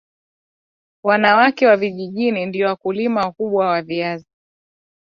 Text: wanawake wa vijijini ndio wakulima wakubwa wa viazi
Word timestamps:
wanawake 1.03 1.67
wa 1.67 1.77
vijijini 1.77 2.45
ndio 2.45 2.67
wakulima 2.67 3.21
wakubwa 3.21 3.67
wa 3.67 3.81
viazi 3.81 4.25